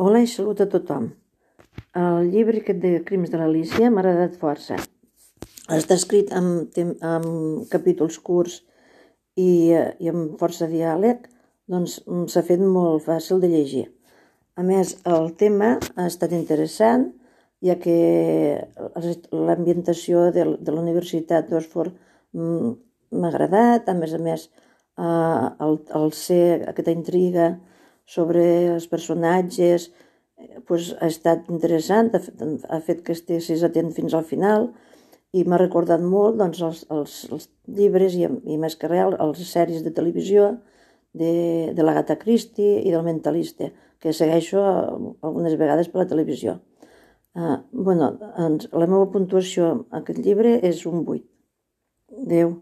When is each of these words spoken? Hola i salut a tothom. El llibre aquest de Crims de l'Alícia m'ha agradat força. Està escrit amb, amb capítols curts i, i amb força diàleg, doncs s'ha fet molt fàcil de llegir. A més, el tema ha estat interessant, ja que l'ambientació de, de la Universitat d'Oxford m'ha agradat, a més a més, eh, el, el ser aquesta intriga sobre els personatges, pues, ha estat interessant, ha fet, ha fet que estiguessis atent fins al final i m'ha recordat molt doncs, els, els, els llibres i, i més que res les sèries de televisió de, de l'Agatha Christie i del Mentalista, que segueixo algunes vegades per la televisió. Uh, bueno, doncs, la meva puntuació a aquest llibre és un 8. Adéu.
Hola 0.00 0.22
i 0.24 0.28
salut 0.32 0.62
a 0.62 0.66
tothom. 0.72 1.10
El 2.02 2.30
llibre 2.32 2.62
aquest 2.62 2.78
de 2.80 3.02
Crims 3.04 3.28
de 3.28 3.36
l'Alícia 3.36 3.90
m'ha 3.92 4.00
agradat 4.00 4.38
força. 4.40 4.78
Està 5.76 5.98
escrit 6.00 6.32
amb, 6.38 6.78
amb 7.04 7.66
capítols 7.68 8.16
curts 8.24 8.54
i, 9.36 9.50
i 9.68 10.08
amb 10.08 10.40
força 10.40 10.70
diàleg, 10.72 11.28
doncs 11.68 11.98
s'ha 12.32 12.44
fet 12.48 12.64
molt 12.64 13.04
fàcil 13.10 13.44
de 13.44 13.52
llegir. 13.52 13.84
A 14.56 14.64
més, 14.64 14.96
el 15.04 15.34
tema 15.44 15.74
ha 15.92 16.08
estat 16.08 16.32
interessant, 16.32 17.10
ja 17.60 17.76
que 17.84 18.00
l'ambientació 19.36 20.30
de, 20.32 20.48
de 20.56 20.78
la 20.78 20.80
Universitat 20.80 21.52
d'Oxford 21.52 21.92
m'ha 22.40 23.34
agradat, 23.34 23.92
a 23.92 24.00
més 24.00 24.16
a 24.16 24.26
més, 24.30 24.48
eh, 24.96 25.48
el, 25.66 25.82
el 26.00 26.14
ser 26.24 26.46
aquesta 26.72 26.96
intriga 26.96 27.58
sobre 28.10 28.44
els 28.74 28.86
personatges, 28.90 29.90
pues, 30.66 30.94
ha 31.00 31.08
estat 31.10 31.50
interessant, 31.52 32.10
ha 32.14 32.20
fet, 32.24 32.64
ha 32.68 32.80
fet 32.84 33.02
que 33.06 33.14
estiguessis 33.16 33.62
atent 33.66 33.92
fins 33.96 34.16
al 34.16 34.26
final 34.26 34.70
i 35.36 35.44
m'ha 35.46 35.60
recordat 35.60 36.02
molt 36.02 36.40
doncs, 36.40 36.62
els, 36.66 36.80
els, 36.90 37.18
els 37.30 37.46
llibres 37.76 38.16
i, 38.18 38.26
i 38.26 38.58
més 38.58 38.74
que 38.78 38.90
res 38.90 39.14
les 39.14 39.52
sèries 39.52 39.84
de 39.86 39.92
televisió 39.94 40.56
de, 41.14 41.34
de 41.76 41.86
l'Agatha 41.86 42.18
Christie 42.18 42.80
i 42.82 42.90
del 42.90 43.06
Mentalista, 43.06 43.70
que 44.00 44.14
segueixo 44.16 44.62
algunes 44.64 45.56
vegades 45.60 45.90
per 45.92 46.02
la 46.02 46.10
televisió. 46.10 46.58
Uh, 47.36 47.60
bueno, 47.70 48.10
doncs, 48.18 48.70
la 48.74 48.88
meva 48.90 49.06
puntuació 49.12 49.70
a 49.90 50.00
aquest 50.00 50.18
llibre 50.24 50.56
és 50.66 50.82
un 50.90 51.04
8. 51.04 51.22
Adéu. 52.24 52.56